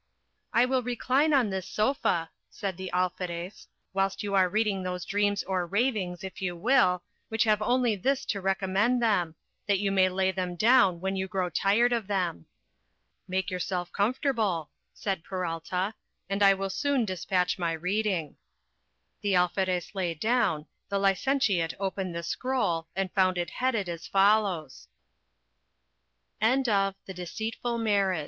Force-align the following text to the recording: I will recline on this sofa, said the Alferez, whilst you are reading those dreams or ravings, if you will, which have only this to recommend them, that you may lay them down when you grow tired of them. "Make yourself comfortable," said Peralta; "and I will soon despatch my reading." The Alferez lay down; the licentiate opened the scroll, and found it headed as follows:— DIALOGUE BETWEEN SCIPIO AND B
I 0.51 0.65
will 0.65 0.81
recline 0.81 1.31
on 1.31 1.51
this 1.51 1.67
sofa, 1.67 2.31
said 2.49 2.75
the 2.75 2.89
Alferez, 2.91 3.67
whilst 3.93 4.23
you 4.23 4.33
are 4.33 4.49
reading 4.49 4.81
those 4.81 5.05
dreams 5.05 5.43
or 5.43 5.67
ravings, 5.67 6.23
if 6.23 6.41
you 6.41 6.55
will, 6.55 7.03
which 7.29 7.43
have 7.43 7.61
only 7.61 7.95
this 7.95 8.25
to 8.25 8.41
recommend 8.41 8.99
them, 8.99 9.35
that 9.67 9.77
you 9.77 9.91
may 9.91 10.09
lay 10.09 10.31
them 10.31 10.55
down 10.55 11.01
when 11.01 11.15
you 11.15 11.27
grow 11.27 11.51
tired 11.51 11.93
of 11.93 12.07
them. 12.07 12.47
"Make 13.27 13.51
yourself 13.51 13.91
comfortable," 13.91 14.71
said 14.91 15.23
Peralta; 15.23 15.93
"and 16.27 16.41
I 16.41 16.55
will 16.55 16.71
soon 16.71 17.05
despatch 17.05 17.59
my 17.59 17.73
reading." 17.73 18.37
The 19.21 19.35
Alferez 19.35 19.93
lay 19.93 20.15
down; 20.15 20.65
the 20.89 20.97
licentiate 20.97 21.75
opened 21.79 22.15
the 22.15 22.23
scroll, 22.23 22.87
and 22.95 23.13
found 23.13 23.37
it 23.37 23.51
headed 23.51 23.87
as 23.87 24.07
follows:— 24.07 24.87
DIALOGUE 26.41 26.95
BETWEEN 27.05 27.27
SCIPIO 27.27 27.75
AND 27.75 27.85
B 27.85 28.19